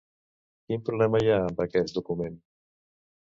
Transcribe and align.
Quin 0.71 0.81
problema 0.87 1.21
hi 1.25 1.29
ha 1.33 1.37
amb 1.49 1.61
aquest 1.67 1.99
document? 1.99 2.41